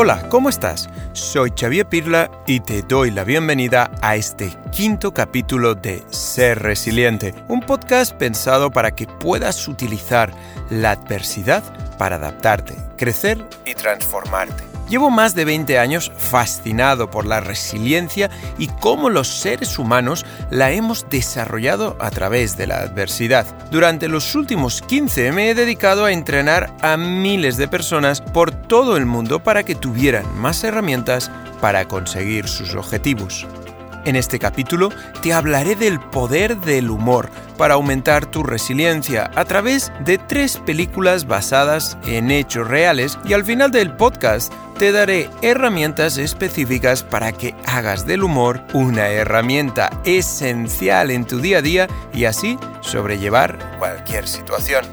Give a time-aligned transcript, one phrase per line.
[0.00, 0.88] Hola, ¿cómo estás?
[1.12, 7.34] Soy Xavier Pirla y te doy la bienvenida a este quinto capítulo de Ser Resiliente,
[7.48, 10.32] un podcast pensado para que puedas utilizar
[10.70, 11.64] la adversidad
[11.98, 14.67] para adaptarte, crecer y transformarte.
[14.88, 20.70] Llevo más de 20 años fascinado por la resiliencia y cómo los seres humanos la
[20.70, 23.46] hemos desarrollado a través de la adversidad.
[23.70, 28.96] Durante los últimos 15 me he dedicado a entrenar a miles de personas por todo
[28.96, 31.30] el mundo para que tuvieran más herramientas
[31.60, 33.46] para conseguir sus objetivos.
[34.04, 34.90] En este capítulo
[35.22, 41.26] te hablaré del poder del humor para aumentar tu resiliencia a través de tres películas
[41.26, 47.54] basadas en hechos reales y al final del podcast te daré herramientas específicas para que
[47.66, 54.28] hagas del humor una herramienta esencial en tu día a día y así sobrellevar cualquier
[54.28, 54.84] situación.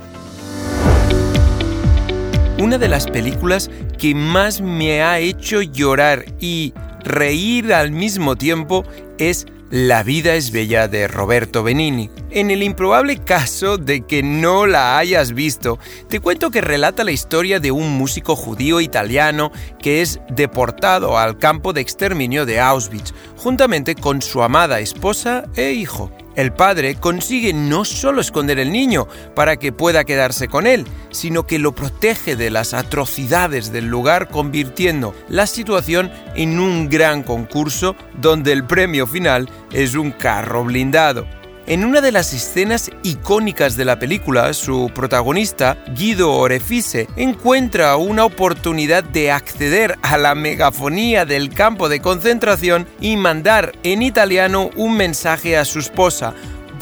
[2.57, 3.69] Una de las películas
[3.99, 6.73] que más me ha hecho llorar y
[7.05, 8.83] reír al mismo tiempo
[9.17, 12.09] es La vida es bella de Roberto Benini.
[12.29, 17.11] En el improbable caso de que no la hayas visto, te cuento que relata la
[17.11, 23.13] historia de un músico judío italiano que es deportado al campo de exterminio de Auschwitz,
[23.37, 26.11] juntamente con su amada esposa e hijo.
[26.35, 31.47] El padre consigue no solo esconder el niño para que pueda quedarse con él, sino
[31.47, 37.95] que lo protege de las atrocidades del lugar convirtiendo la situación en un gran concurso
[38.19, 41.25] donde el premio final es un carro blindado.
[41.67, 48.23] En una de las escenas icónicas de la película, su protagonista, Guido Orefice, encuentra una
[48.23, 54.95] oportunidad de acceder a la megafonía del campo de concentración y mandar en italiano un
[54.95, 56.35] mensaje a su esposa.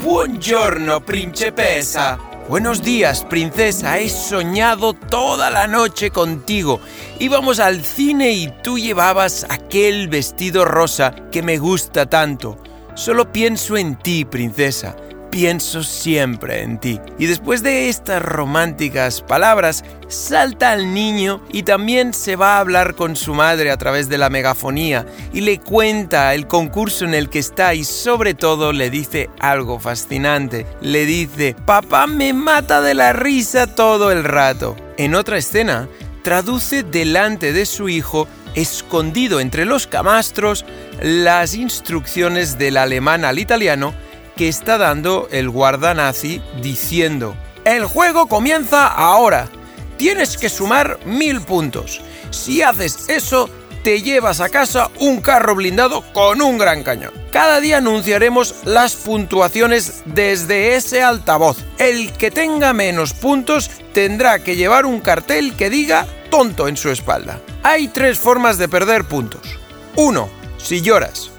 [0.03, 2.19] Buongiorno, principessa.
[2.49, 3.99] Buenos días, princesa.
[3.99, 6.81] He soñado toda la noche contigo.
[7.19, 12.57] Íbamos al cine y tú llevabas aquel vestido rosa que me gusta tanto.
[12.95, 14.95] Solo pienso en ti, princesa.
[15.31, 16.99] Pienso siempre en ti.
[17.17, 22.93] Y después de estas románticas palabras, salta al niño y también se va a hablar
[22.93, 27.29] con su madre a través de la megafonía y le cuenta el concurso en el
[27.29, 30.67] que está y sobre todo le dice algo fascinante.
[30.81, 34.75] Le dice, papá me mata de la risa todo el rato.
[34.97, 35.89] En otra escena,
[36.21, 40.63] traduce delante de su hijo escondido entre los camastros
[41.03, 43.93] las instrucciones del alemán al italiano
[44.37, 49.49] que está dando el guarda nazi diciendo, el juego comienza ahora,
[49.97, 51.99] tienes que sumar mil puntos.
[52.31, 53.49] Si haces eso,
[53.83, 57.11] te llevas a casa un carro blindado con un gran cañón.
[57.31, 61.57] Cada día anunciaremos las puntuaciones desde ese altavoz.
[61.79, 66.91] El que tenga menos puntos tendrá que llevar un cartel que diga tonto en su
[66.91, 67.41] espalda.
[67.61, 69.59] Hay tres formas de perder puntos.
[69.97, 70.42] 1.
[70.63, 71.29] Si lloras.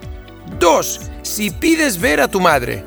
[0.60, 1.00] 2.
[1.22, 2.84] Si pides ver a tu madre.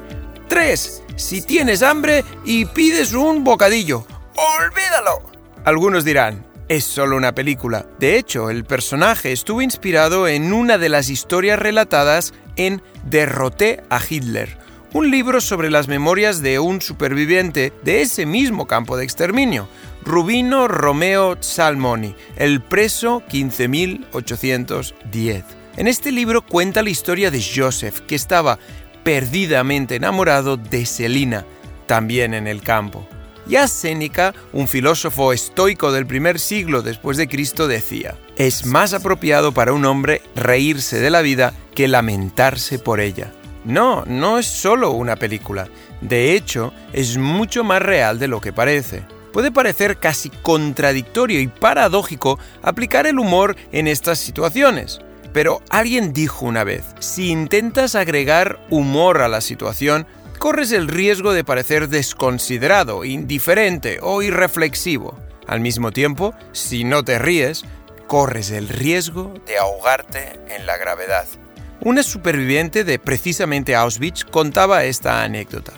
[0.47, 1.03] 3.
[1.15, 4.05] Si tienes hambre y pides un bocadillo.
[4.35, 5.23] ¡Olvídalo!
[5.65, 7.87] Algunos dirán, es solo una película.
[7.97, 13.99] De hecho, el personaje estuvo inspirado en una de las historias relatadas en Derroté a
[14.07, 14.59] Hitler,
[14.93, 19.67] un libro sobre las memorias de un superviviente de ese mismo campo de exterminio,
[20.03, 25.56] Rubino Romeo Salmoni, el preso 15.810.
[25.77, 28.57] En este libro cuenta la historia de Joseph, que estaba
[29.03, 31.45] perdidamente enamorado de Selina,
[31.85, 33.07] también en el campo.
[33.45, 39.51] Ya Séneca, un filósofo estoico del primer siglo después de Cristo, decía, es más apropiado
[39.51, 43.31] para un hombre reírse de la vida que lamentarse por ella.
[43.63, 45.67] No, no es solo una película.
[46.01, 49.03] De hecho, es mucho más real de lo que parece.
[49.31, 55.01] Puede parecer casi contradictorio y paradójico aplicar el humor en estas situaciones.
[55.33, 60.07] Pero alguien dijo una vez, si intentas agregar humor a la situación,
[60.39, 65.17] corres el riesgo de parecer desconsiderado, indiferente o irreflexivo.
[65.47, 67.65] Al mismo tiempo, si no te ríes,
[68.07, 71.25] corres el riesgo de ahogarte en la gravedad.
[71.81, 75.73] Una superviviente de precisamente Auschwitz contaba esta anécdota.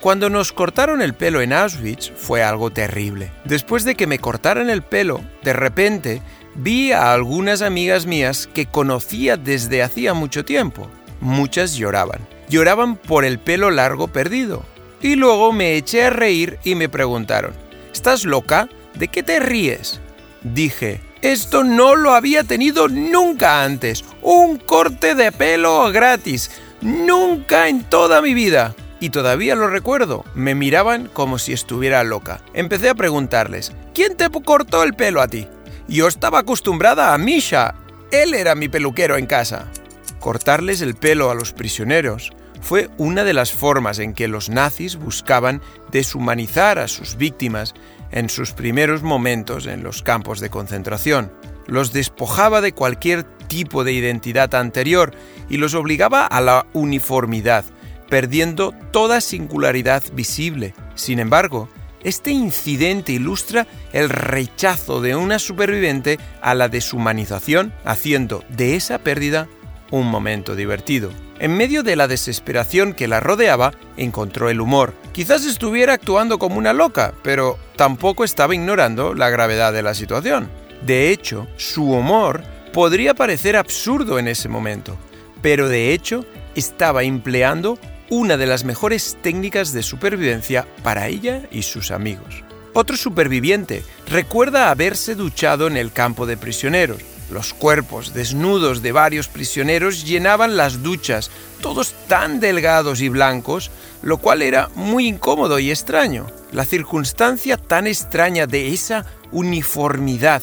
[0.00, 3.30] Cuando nos cortaron el pelo en Auschwitz fue algo terrible.
[3.44, 6.20] Después de que me cortaran el pelo, de repente
[6.54, 10.88] vi a algunas amigas mías que conocía desde hacía mucho tiempo.
[11.20, 12.20] Muchas lloraban.
[12.48, 14.62] Lloraban por el pelo largo perdido.
[15.00, 17.52] Y luego me eché a reír y me preguntaron,
[17.92, 18.68] ¿estás loca?
[18.94, 20.00] ¿De qué te ríes?
[20.42, 24.04] Dije, esto no lo había tenido nunca antes.
[24.22, 26.50] Un corte de pelo gratis.
[26.80, 30.24] Nunca en toda mi vida y todavía lo recuerdo.
[30.34, 32.40] Me miraban como si estuviera loca.
[32.54, 35.46] Empecé a preguntarles, ¿quién te cortó el pelo a ti?
[35.88, 37.74] Yo estaba acostumbrada a Misha.
[38.10, 39.70] Él era mi peluquero en casa.
[40.18, 42.32] Cortarles el pelo a los prisioneros
[42.62, 45.60] fue una de las formas en que los nazis buscaban
[45.92, 47.74] deshumanizar a sus víctimas
[48.10, 51.30] en sus primeros momentos en los campos de concentración.
[51.66, 55.14] Los despojaba de cualquier tipo de identidad anterior
[55.50, 57.66] y los obligaba a la uniformidad,
[58.08, 60.74] perdiendo toda singularidad visible.
[60.94, 61.68] Sin embargo,
[62.04, 69.48] este incidente ilustra el rechazo de una superviviente a la deshumanización, haciendo de esa pérdida
[69.90, 71.10] un momento divertido.
[71.40, 74.94] En medio de la desesperación que la rodeaba, encontró el humor.
[75.12, 80.48] Quizás estuviera actuando como una loca, pero tampoco estaba ignorando la gravedad de la situación.
[80.86, 84.96] De hecho, su humor podría parecer absurdo en ese momento,
[85.42, 86.24] pero de hecho
[86.54, 87.78] estaba empleando
[88.10, 92.44] una de las mejores técnicas de supervivencia para ella y sus amigos.
[92.72, 99.28] Otro superviviente recuerda haberse duchado en el campo de prisioneros los cuerpos desnudos de varios
[99.28, 101.30] prisioneros llenaban las duchas,
[101.60, 103.70] todos tan delgados y blancos,
[104.02, 106.26] lo cual era muy incómodo y extraño.
[106.52, 110.42] La circunstancia tan extraña de esa uniformidad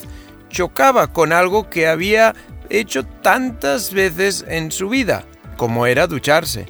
[0.49, 2.35] chocaba con algo que había
[2.69, 5.23] hecho tantas veces en su vida,
[5.57, 6.65] como era ducharse,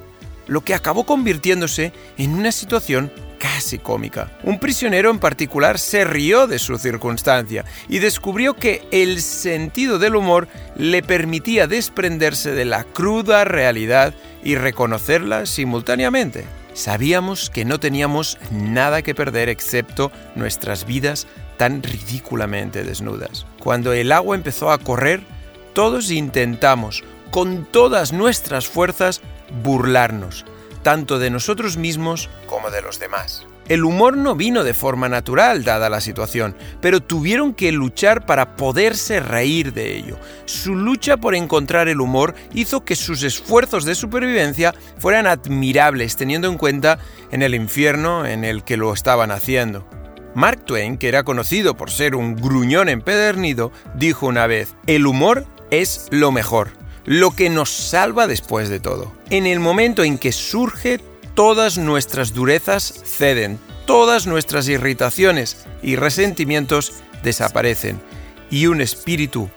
[0.52, 3.10] lo que acabó convirtiéndose en una situación
[3.40, 4.38] casi cómica.
[4.44, 10.18] Un prisionero en particular se rió de su circunstancia y descubrió que el sentido del
[10.18, 14.14] humor le permitía desprenderse de la cruda realidad
[14.44, 16.44] y reconocerla simultáneamente.
[16.74, 23.46] Sabíamos que no teníamos nada que perder excepto nuestras vidas tan ridículamente desnudas.
[23.58, 25.22] Cuando el agua empezó a correr,
[25.72, 29.22] todos intentamos, con todas nuestras fuerzas,
[29.64, 30.46] burlarnos,
[30.84, 33.46] tanto de nosotros mismos como de los demás.
[33.72, 38.58] El humor no vino de forma natural dada la situación, pero tuvieron que luchar para
[38.58, 40.18] poderse reír de ello.
[40.44, 46.50] Su lucha por encontrar el humor hizo que sus esfuerzos de supervivencia fueran admirables teniendo
[46.50, 47.00] en cuenta
[47.32, 49.88] en el infierno en el que lo estaban haciendo.
[50.36, 55.46] Mark Twain, que era conocido por ser un gruñón empedernido, dijo una vez, el humor
[55.70, 59.12] es lo mejor lo que nos salva después de todo.
[59.30, 61.00] En el momento en que surge,
[61.34, 66.94] todas nuestras durezas ceden, todas nuestras irritaciones y resentimientos
[67.24, 68.02] desaparecen
[68.50, 69.50] y un espíritu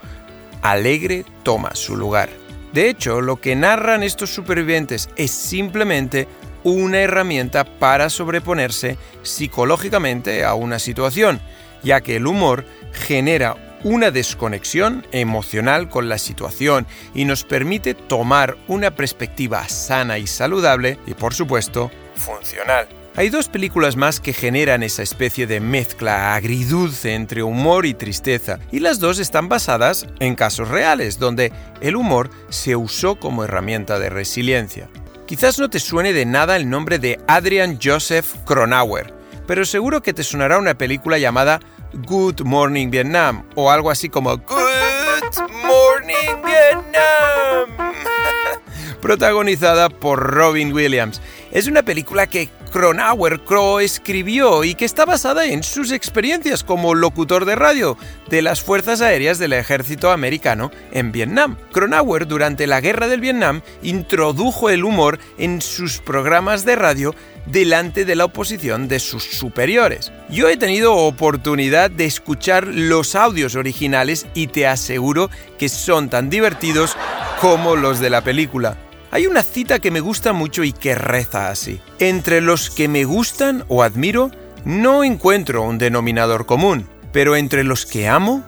[0.61, 2.29] alegre toma su lugar.
[2.73, 6.27] De hecho, lo que narran estos supervivientes es simplemente
[6.63, 11.39] una herramienta para sobreponerse psicológicamente a una situación,
[11.83, 13.55] ya que el humor genera
[13.85, 20.97] una desconexión emocional con la situación y nos permite tomar una perspectiva sana y saludable
[21.05, 22.87] y por supuesto funcional.
[23.15, 28.59] Hay dos películas más que generan esa especie de mezcla agridulce entre humor y tristeza,
[28.71, 33.99] y las dos están basadas en casos reales, donde el humor se usó como herramienta
[33.99, 34.89] de resiliencia.
[35.27, 39.13] Quizás no te suene de nada el nombre de Adrian Joseph Cronauer,
[39.47, 41.59] pero seguro que te sonará una película llamada
[41.93, 47.93] Good Morning Vietnam o algo así como Good Morning Vietnam,
[49.01, 51.21] protagonizada por Robin Williams.
[51.51, 56.93] Es una película que Cronauer Crow escribió y que está basada en sus experiencias como
[56.93, 57.97] locutor de radio
[58.29, 61.55] de las Fuerzas Aéreas del Ejército Americano en Vietnam.
[61.71, 67.15] Cronauer durante la Guerra del Vietnam introdujo el humor en sus programas de radio
[67.45, 70.11] delante de la oposición de sus superiores.
[70.29, 76.29] Yo he tenido oportunidad de escuchar los audios originales y te aseguro que son tan
[76.29, 76.97] divertidos
[77.39, 78.75] como los de la película.
[79.15, 81.79] Hay una cita que me gusta mucho y que reza así.
[81.99, 84.29] Entre los que me gustan o admiro,
[84.65, 88.43] no encuentro un denominador común, pero entre los que amo,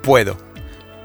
[0.00, 0.36] puedo.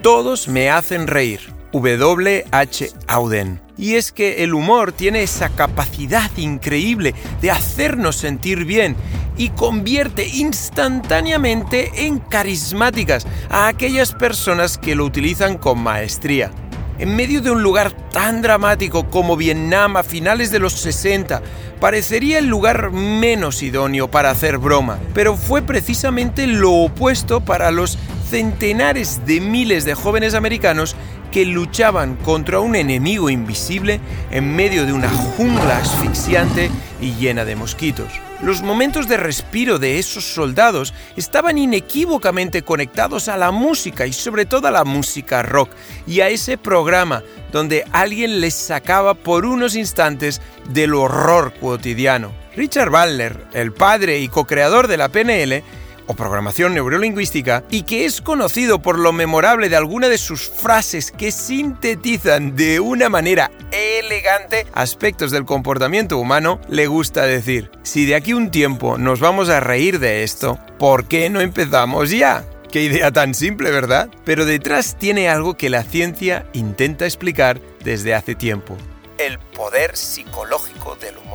[0.04, 1.40] Todos me hacen reír.
[1.74, 2.46] W.
[2.52, 2.92] H.
[3.08, 3.60] Auden.
[3.76, 8.96] Y es que el humor tiene esa capacidad increíble de hacernos sentir bien
[9.36, 16.52] y convierte instantáneamente en carismáticas a aquellas personas que lo utilizan con maestría
[17.00, 21.42] en medio de un lugar tan dramático como Vietnam a finales de los 60,
[21.80, 27.98] parecería el lugar menos idóneo para hacer broma, pero fue precisamente lo opuesto para los
[28.30, 30.96] centenares de miles de jóvenes americanos
[31.32, 34.00] que luchaban contra un enemigo invisible
[34.32, 38.12] en medio de una jungla asfixiante y llena de mosquitos.
[38.42, 44.46] Los momentos de respiro de esos soldados estaban inequívocamente conectados a la música y sobre
[44.46, 45.72] todo a la música rock
[46.06, 52.32] y a ese programa donde alguien les sacaba por unos instantes del horror cotidiano.
[52.56, 55.64] Richard Butler, el padre y co-creador de la PNL,
[56.08, 61.12] o programación neurolingüística y que es conocido por lo memorable de alguna de sus frases
[61.12, 68.16] que sintetizan de una manera elegante aspectos del comportamiento humano, le gusta decir, si de
[68.16, 72.44] aquí un tiempo nos vamos a reír de esto, ¿por qué no empezamos ya?
[72.72, 74.10] Qué idea tan simple, ¿verdad?
[74.26, 78.78] Pero detrás tiene algo que la ciencia intenta explicar desde hace tiempo.
[79.18, 81.27] El poder psicológico del humor.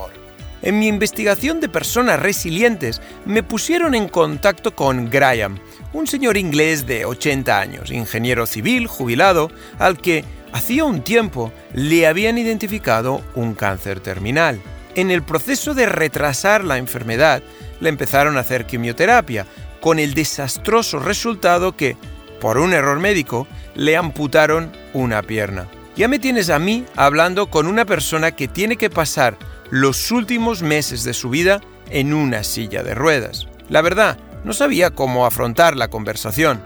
[0.62, 5.58] En mi investigación de personas resilientes me pusieron en contacto con Graham,
[5.92, 9.50] un señor inglés de 80 años, ingeniero civil, jubilado,
[9.80, 14.60] al que hacía un tiempo le habían identificado un cáncer terminal.
[14.94, 17.42] En el proceso de retrasar la enfermedad,
[17.80, 19.46] le empezaron a hacer quimioterapia,
[19.80, 21.96] con el desastroso resultado que,
[22.40, 25.66] por un error médico, le amputaron una pierna.
[25.96, 29.36] Ya me tienes a mí hablando con una persona que tiene que pasar
[29.72, 33.48] los últimos meses de su vida en una silla de ruedas.
[33.70, 36.62] La verdad, no sabía cómo afrontar la conversación.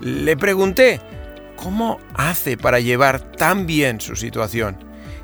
[0.00, 1.00] Le pregunté,
[1.54, 4.76] ¿cómo hace para llevar tan bien su situación?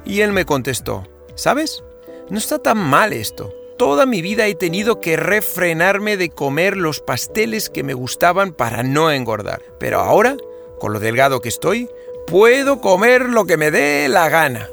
[0.05, 1.83] Y él me contestó, ¿sabes?
[2.31, 3.53] No está tan mal esto.
[3.79, 8.85] Toda mi vida he tenido que refrenarme de comer los pasteles que me gustaban para
[8.85, 9.61] no engordar.
[9.81, 10.37] Pero ahora,
[10.79, 11.91] con lo delgado que estoy,
[12.29, 14.69] puedo comer lo que me dé la gana.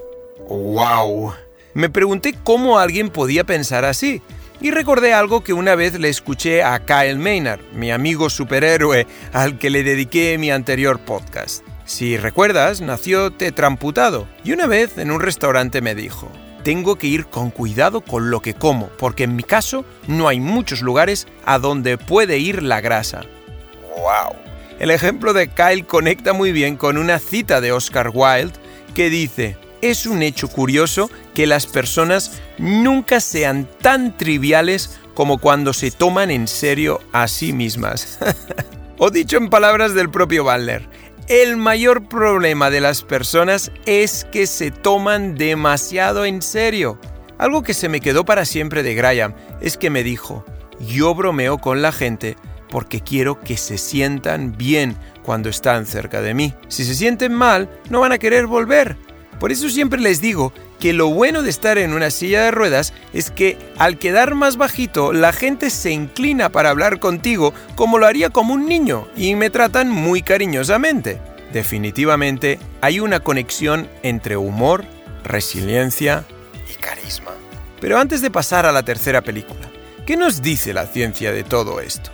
[0.47, 1.33] ¡Wow!
[1.73, 4.21] Me pregunté cómo alguien podía pensar así.
[4.59, 9.57] Y recordé algo que una vez le escuché a Kyle Maynard, mi amigo superhéroe al
[9.57, 11.65] que le dediqué mi anterior podcast.
[11.85, 16.31] Si recuerdas, nació tetramputado y una vez en un restaurante me dijo,
[16.63, 20.39] tengo que ir con cuidado con lo que como, porque en mi caso no hay
[20.39, 23.21] muchos lugares a donde puede ir la grasa.
[23.97, 24.35] ¡Wow!
[24.79, 28.53] El ejemplo de Kyle conecta muy bien con una cita de Oscar Wilde
[28.93, 35.73] que dice, es un hecho curioso que las personas nunca sean tan triviales como cuando
[35.73, 38.19] se toman en serio a sí mismas.
[38.97, 40.87] o dicho en palabras del propio Butler,
[41.27, 46.99] el mayor problema de las personas es que se toman demasiado en serio.
[47.37, 50.45] Algo que se me quedó para siempre de Graham es que me dijo,
[50.79, 52.35] yo bromeo con la gente
[52.69, 56.53] porque quiero que se sientan bien cuando están cerca de mí.
[56.67, 58.97] Si se sienten mal, no van a querer volver.
[59.41, 62.93] Por eso siempre les digo que lo bueno de estar en una silla de ruedas
[63.11, 68.05] es que al quedar más bajito la gente se inclina para hablar contigo como lo
[68.05, 71.19] haría como un niño y me tratan muy cariñosamente.
[71.51, 74.85] Definitivamente hay una conexión entre humor,
[75.23, 76.23] resiliencia
[76.71, 77.31] y carisma.
[77.79, 79.71] Pero antes de pasar a la tercera película,
[80.05, 82.11] ¿qué nos dice la ciencia de todo esto?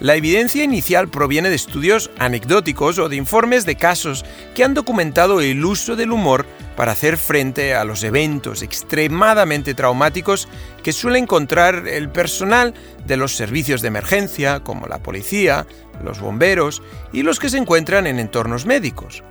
[0.00, 5.40] La evidencia inicial proviene de estudios anecdóticos o de informes de casos que han documentado
[5.40, 6.46] el uso del humor
[6.78, 10.46] para hacer frente a los eventos extremadamente traumáticos
[10.84, 12.72] que suele encontrar el personal
[13.04, 15.66] de los servicios de emergencia, como la policía,
[16.04, 16.80] los bomberos
[17.12, 19.24] y los que se encuentran en entornos médicos.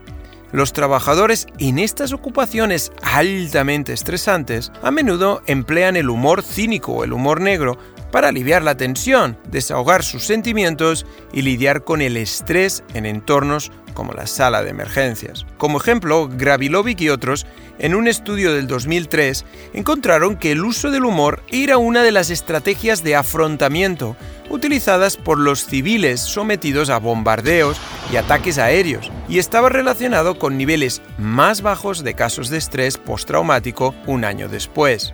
[0.52, 7.14] Los trabajadores en estas ocupaciones altamente estresantes a menudo emplean el humor cínico o el
[7.14, 7.78] humor negro
[8.12, 14.14] para aliviar la tensión, desahogar sus sentimientos y lidiar con el estrés en entornos como
[14.14, 15.48] la sala de emergencias.
[15.58, 17.48] Como ejemplo, Gravilovic y otros,
[17.80, 22.30] en un estudio del 2003, encontraron que el uso del humor era una de las
[22.30, 24.16] estrategias de afrontamiento
[24.52, 27.82] utilizadas por los civiles sometidos a bombardeos
[28.14, 33.96] y ataques aéreos, y estaba relacionado con niveles más bajos de casos de estrés postraumático
[34.06, 35.12] un año después.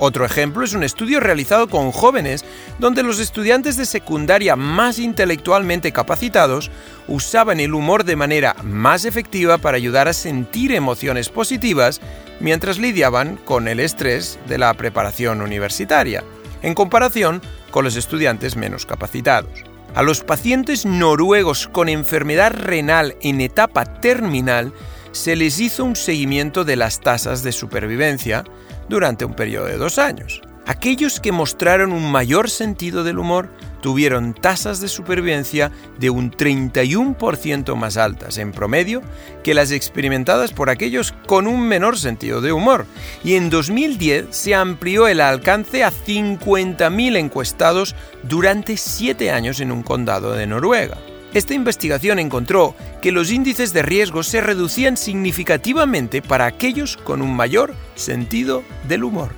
[0.00, 2.44] Otro ejemplo es un estudio realizado con jóvenes
[2.78, 6.70] donde los estudiantes de secundaria más intelectualmente capacitados
[7.08, 12.00] usaban el humor de manera más efectiva para ayudar a sentir emociones positivas
[12.38, 16.22] mientras lidiaban con el estrés de la preparación universitaria,
[16.62, 19.64] en comparación con los estudiantes menos capacitados.
[19.94, 24.72] A los pacientes noruegos con enfermedad renal en etapa terminal
[25.10, 28.44] se les hizo un seguimiento de las tasas de supervivencia,
[28.88, 30.40] durante un periodo de dos años.
[30.68, 33.48] Aquellos que mostraron un mayor sentido del humor
[33.80, 39.00] tuvieron tasas de supervivencia de un 31% más altas en promedio
[39.42, 42.84] que las experimentadas por aquellos con un menor sentido de humor.
[43.24, 49.82] Y en 2010 se amplió el alcance a 50.000 encuestados durante siete años en un
[49.82, 50.98] condado de Noruega.
[51.34, 57.36] Esta investigación encontró que los índices de riesgo se reducían significativamente para aquellos con un
[57.36, 59.30] mayor sentido del humor.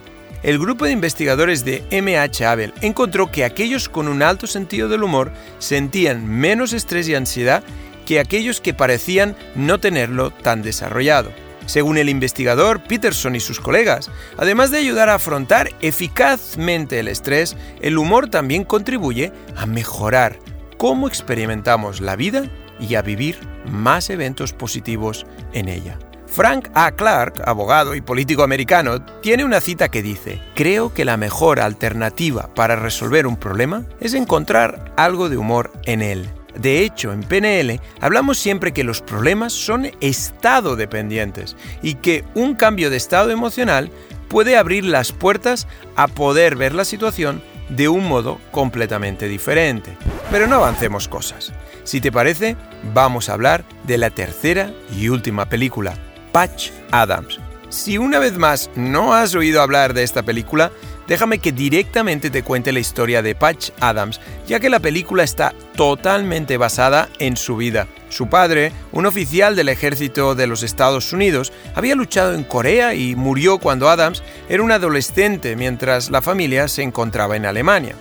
[0.42, 5.02] El grupo de investigadores de MH Abel encontró que aquellos con un alto sentido del
[5.02, 7.62] humor sentían menos estrés y ansiedad
[8.06, 11.30] que aquellos que parecían no tenerlo tan desarrollado.
[11.66, 17.56] Según el investigador Peterson y sus colegas, además de ayudar a afrontar eficazmente el estrés,
[17.82, 20.38] el humor también contribuye a mejorar
[20.80, 22.44] cómo experimentamos la vida
[22.80, 23.38] y a vivir
[23.70, 25.98] más eventos positivos en ella.
[26.26, 26.92] Frank A.
[26.92, 32.54] Clark, abogado y político americano, tiene una cita que dice, creo que la mejor alternativa
[32.54, 36.30] para resolver un problema es encontrar algo de humor en él.
[36.58, 42.54] De hecho, en PNL hablamos siempre que los problemas son estado dependientes y que un
[42.54, 43.90] cambio de estado emocional
[44.28, 49.96] puede abrir las puertas a poder ver la situación de un modo completamente diferente.
[50.30, 51.52] Pero no avancemos cosas.
[51.84, 52.56] Si te parece,
[52.94, 55.94] vamos a hablar de la tercera y última película,
[56.32, 57.40] Patch Adams.
[57.68, 60.72] Si una vez más no has oído hablar de esta película,
[61.10, 65.52] déjame que directamente te cuente la historia de Patch Adams, ya que la película está
[65.74, 67.88] totalmente basada en su vida.
[68.10, 73.16] Su padre, un oficial del ejército de los Estados Unidos, había luchado en Corea y
[73.16, 77.96] murió cuando Adams era un adolescente mientras la familia se encontraba en Alemania.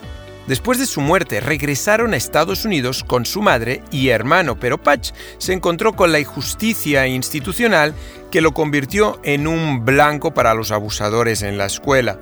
[0.46, 5.14] Después de su muerte, regresaron a Estados Unidos con su madre y hermano, pero Patch
[5.40, 7.96] se encontró con la injusticia institucional
[8.30, 12.20] que lo convirtió en un blanco para los abusadores en la escuela.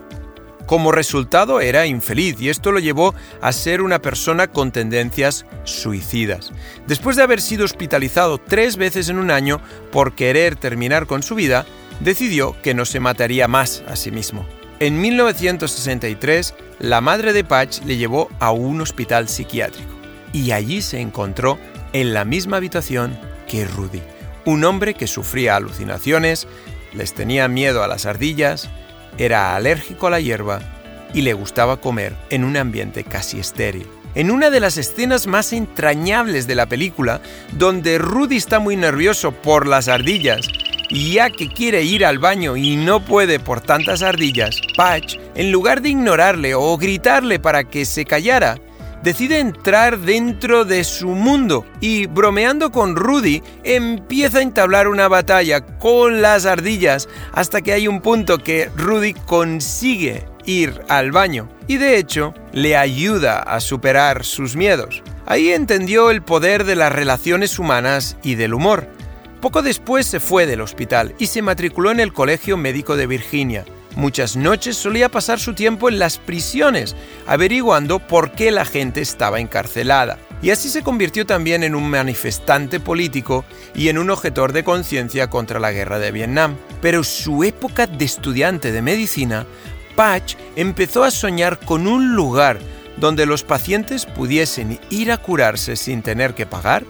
[0.68, 6.52] Como resultado era infeliz y esto lo llevó a ser una persona con tendencias suicidas.
[6.88, 9.62] Después de haber sido hospitalizado tres veces en un año
[9.94, 11.66] por querer terminar con su vida,
[12.02, 14.46] decidió que no se mataría más a sí mismo.
[14.82, 19.90] En 1963, la madre de Patch le llevó a un hospital psiquiátrico
[20.34, 21.58] y allí se encontró
[21.94, 24.02] en la misma habitación que Rudy,
[24.44, 26.46] un hombre que sufría alucinaciones,
[26.94, 28.70] les tenía miedo a las ardillas,
[29.18, 30.60] era alérgico a la hierba
[31.14, 33.88] y le gustaba comer en un ambiente casi estéril.
[34.16, 37.22] En una de las escenas más entrañables de la película,
[37.54, 40.48] donde Rudy está muy nervioso por las ardillas
[40.90, 45.52] y ya que quiere ir al baño y no puede por tantas ardillas, Patch, en
[45.52, 48.58] lugar de ignorarle o gritarle para que se callara,
[49.08, 55.62] decide entrar dentro de su mundo y, bromeando con Rudy, empieza a entablar una batalla
[55.62, 61.78] con las ardillas hasta que hay un punto que Rudy consigue ir al baño y
[61.78, 65.02] de hecho le ayuda a superar sus miedos.
[65.26, 68.90] Ahí entendió el poder de las relaciones humanas y del humor
[69.40, 73.66] poco después se fue del hospital y se matriculó en el Colegio Médico de Virginia.
[73.98, 79.40] Muchas noches solía pasar su tiempo en las prisiones, averiguando por qué la gente estaba
[79.40, 80.20] encarcelada.
[80.40, 85.32] Y así se convirtió también en un manifestante político y en un objetor de conciencia
[85.32, 86.58] contra la guerra de Vietnam.
[86.80, 89.48] Pero su época de estudiante de medicina,
[89.96, 92.60] Patch empezó a soñar con un lugar
[92.98, 96.84] donde los pacientes pudiesen ir a curarse sin tener que pagar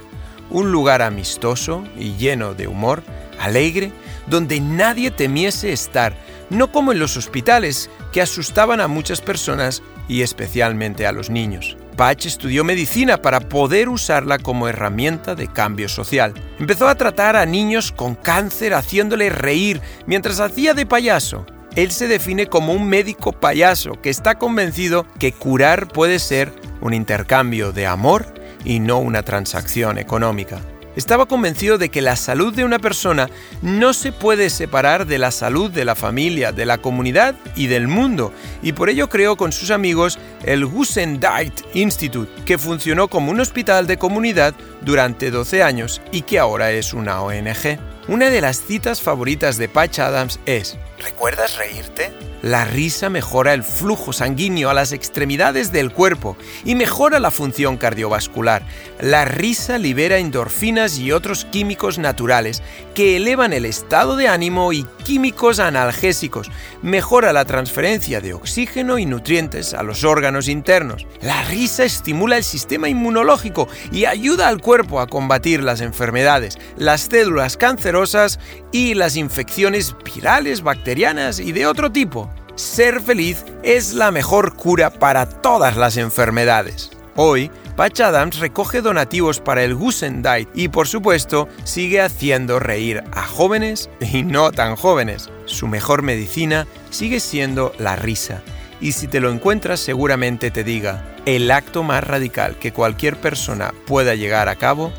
[0.50, 3.04] un lugar amistoso y lleno de humor,
[3.40, 3.92] alegre,
[4.28, 6.16] donde nadie temiese estar,
[6.50, 11.78] no como en los hospitales que asustaban a muchas personas y especialmente a los niños.
[11.96, 16.34] Patch estudió medicina para poder usarla como herramienta de cambio social.
[16.60, 21.46] Empezó a tratar a niños con cáncer haciéndoles reír mientras hacía de payaso.
[21.76, 26.94] Él se define como un médico payaso que está convencido que curar puede ser un
[26.94, 28.34] intercambio de amor
[28.64, 30.62] y no una transacción económica.
[30.98, 33.30] Estaba convencido de que la salud de una persona
[33.62, 37.88] no se puede separar de la salud de la familia, de la comunidad y del
[37.88, 38.34] mundo,
[38.64, 43.86] y por ello creó con sus amigos el Gusendite Institute, que funcionó como un hospital
[43.86, 47.78] de comunidad durante 12 años y que ahora es una ONG.
[48.08, 52.12] Una de las citas favoritas de Patch Adams es, ¿recuerdas reírte?
[52.44, 57.78] La risa mejora el flujo sanguíneo a las extremidades del cuerpo y mejora la función
[57.78, 58.62] cardiovascular.
[59.02, 62.62] La risa libera endorfinas y otros químicos naturales
[62.94, 66.52] que elevan el estado de ánimo y químicos analgésicos.
[66.84, 71.08] Mejora la transferencia de oxígeno y nutrientes a los órganos internos.
[71.22, 77.02] La risa estimula el sistema inmunológico y ayuda al cuerpo a combatir las enfermedades, las
[77.02, 78.40] células cancerosas
[78.72, 85.28] y las infecciones virales, y de otro tipo ser feliz es la mejor cura para
[85.28, 86.92] todas las enfermedades.
[87.18, 93.24] Hoy, Patch Adams recoge donativos para el Gusendite y por supuesto sigue haciendo reír a
[93.24, 95.30] jóvenes y no tan jóvenes.
[95.44, 98.42] Su mejor medicina sigue siendo la risa.
[98.80, 103.74] Y si te lo encuentras seguramente te diga, el acto más radical que cualquier persona
[103.86, 104.94] pueda llegar a cabo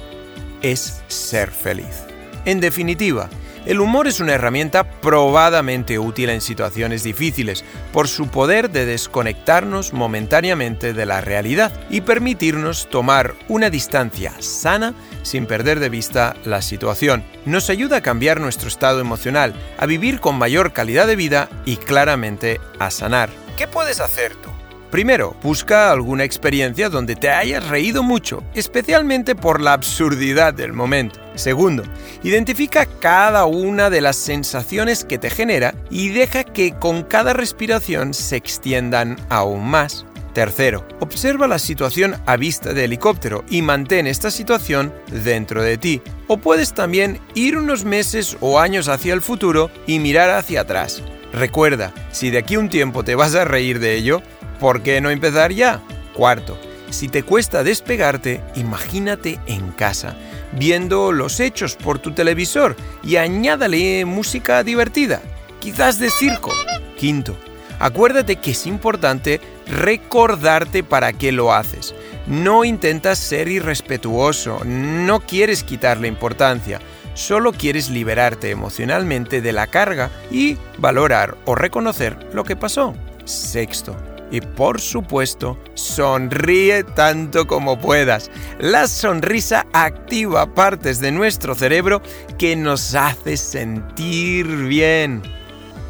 [0.61, 2.05] es ser feliz.
[2.45, 3.31] En definitiva,
[3.69, 9.93] El humor es una herramienta probadamente útil en situaciones difíciles por su poder de desconectarnos
[9.93, 16.63] momentáneamente de la realidad y permitirnos tomar una distancia sana sin perder de vista la
[16.63, 17.23] situación.
[17.45, 21.77] Nos ayuda a cambiar nuestro estado emocional, a vivir con mayor calidad de vida y
[21.77, 23.29] claramente a sanar.
[23.59, 24.49] ¿Qué puedes hacer tú?
[24.91, 31.21] Primero, busca alguna experiencia donde te hayas reído mucho, especialmente por la absurdidad del momento.
[31.39, 31.85] Segundo,
[32.23, 38.13] identifica cada una de las sensaciones que te genera y deja que con cada respiración
[38.13, 40.05] se extiendan aún más.
[40.35, 46.03] Tercero, observa la situación a vista de helicóptero y mantén esta situación dentro de ti.
[46.27, 51.03] O puedes también ir unos meses o años hacia el futuro y mirar hacia atrás.
[51.33, 54.23] Recuerda, si de aquí un tiempo te vas a reír de ello,
[54.59, 55.81] ¿Por qué no empezar ya?
[56.15, 56.59] Cuarto,
[56.91, 60.17] si te cuesta despegarte, imagínate en casa,
[60.53, 65.21] viendo los hechos por tu televisor y añádale música divertida,
[65.61, 66.51] quizás de circo.
[66.97, 67.37] Quinto,
[67.79, 71.95] acuérdate que es importante recordarte para qué lo haces.
[72.27, 76.81] No intentas ser irrespetuoso, no quieres quitarle importancia,
[77.15, 82.95] solo quieres liberarte emocionalmente de la carga y valorar o reconocer lo que pasó.
[83.25, 83.97] Sexto,
[84.31, 88.31] y por supuesto, sonríe tanto como puedas.
[88.59, 92.03] La sonrisa activa partes de nuestro cerebro
[92.39, 95.23] que nos hace sentir bien.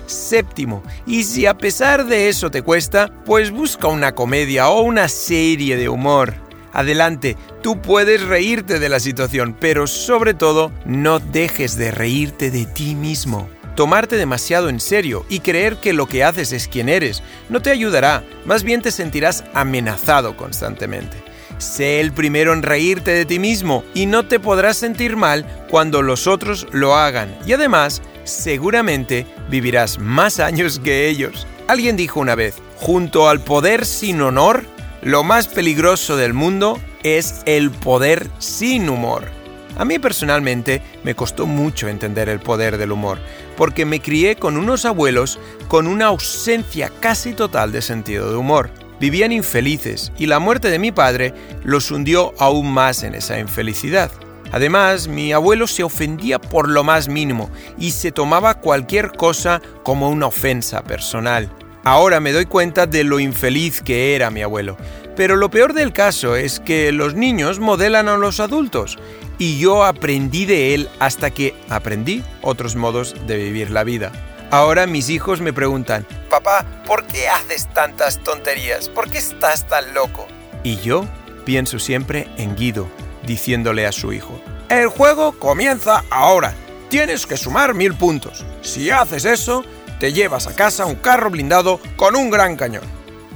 [0.06, 5.08] Séptimo, y si a pesar de eso te cuesta, pues busca una comedia o una
[5.08, 6.34] serie de humor.
[6.72, 12.66] Adelante, tú puedes reírte de la situación, pero sobre todo no dejes de reírte de
[12.66, 13.48] ti mismo.
[13.78, 17.70] Tomarte demasiado en serio y creer que lo que haces es quien eres no te
[17.70, 21.16] ayudará, más bien te sentirás amenazado constantemente.
[21.58, 26.02] Sé el primero en reírte de ti mismo y no te podrás sentir mal cuando
[26.02, 31.46] los otros lo hagan y además seguramente vivirás más años que ellos.
[31.68, 34.64] Alguien dijo una vez, junto al poder sin honor,
[35.02, 39.37] lo más peligroso del mundo es el poder sin humor.
[39.78, 43.18] A mí personalmente me costó mucho entender el poder del humor,
[43.56, 45.38] porque me crié con unos abuelos
[45.68, 48.70] con una ausencia casi total de sentido de humor.
[49.00, 54.10] Vivían infelices y la muerte de mi padre los hundió aún más en esa infelicidad.
[54.50, 60.08] Además, mi abuelo se ofendía por lo más mínimo y se tomaba cualquier cosa como
[60.08, 61.48] una ofensa personal.
[61.84, 64.76] Ahora me doy cuenta de lo infeliz que era mi abuelo.
[65.18, 68.98] Pero lo peor del caso es que los niños modelan a los adultos
[69.36, 74.12] y yo aprendí de él hasta que aprendí otros modos de vivir la vida.
[74.52, 78.88] Ahora mis hijos me preguntan, papá, ¿por qué haces tantas tonterías?
[78.88, 80.28] ¿Por qué estás tan loco?
[80.62, 81.04] Y yo
[81.44, 82.86] pienso siempre en Guido,
[83.26, 86.54] diciéndole a su hijo, el juego comienza ahora,
[86.90, 88.44] tienes que sumar mil puntos.
[88.62, 89.64] Si haces eso,
[89.98, 92.84] te llevas a casa un carro blindado con un gran cañón.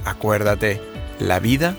[0.05, 0.92] Acuérdate,
[1.23, 1.75] la vida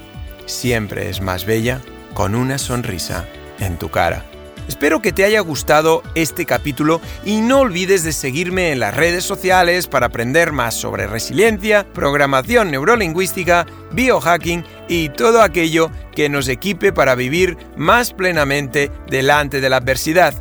[0.47, 1.81] siempre es más bella
[2.15, 3.27] con una sonrisa
[3.61, 4.25] en tu cara.
[4.69, 9.23] Espero que te haya gustado este capítulo y no olvides de seguirme en las redes
[9.23, 16.93] sociales para aprender más sobre resiliencia, programación neurolingüística, biohacking y todo aquello que nos equipe
[16.93, 20.35] para vivir más plenamente delante de la adversidad.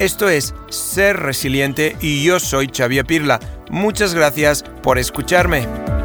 [0.00, 3.38] Esto es Ser Resiliente y yo soy Xavier Pirla.
[3.70, 5.97] Muchas gracias por escucharme.